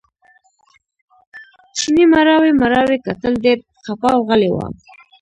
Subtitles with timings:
[1.77, 4.57] چیني مړاوي مړاوي کتل ډېر خپه او غلی و.